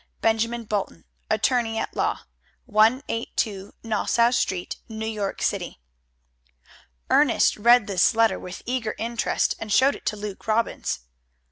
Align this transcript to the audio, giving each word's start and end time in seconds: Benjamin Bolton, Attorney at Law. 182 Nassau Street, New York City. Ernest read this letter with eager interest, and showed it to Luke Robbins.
Benjamin 0.19 0.63
Bolton, 0.63 1.05
Attorney 1.29 1.77
at 1.77 1.95
Law. 1.95 2.21
182 2.65 3.71
Nassau 3.83 4.31
Street, 4.31 4.77
New 4.89 5.05
York 5.05 5.43
City. 5.43 5.79
Ernest 7.11 7.55
read 7.55 7.85
this 7.85 8.15
letter 8.15 8.39
with 8.39 8.63
eager 8.65 8.95
interest, 8.97 9.53
and 9.59 9.71
showed 9.71 9.93
it 9.93 10.07
to 10.07 10.17
Luke 10.17 10.47
Robbins. 10.47 11.01